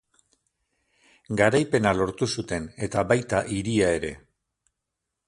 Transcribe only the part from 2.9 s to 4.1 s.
baita hiria